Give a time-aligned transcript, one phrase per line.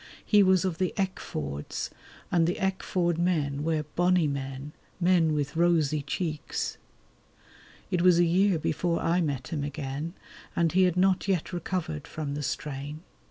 [0.25, 1.91] He was of the Eckfords,
[2.31, 6.79] and the Eckford men were "bonnie men", men with rosy cheeks.
[7.91, 10.15] It was a year before I met him again,
[10.55, 13.01] and he had not yet recovered from the strain.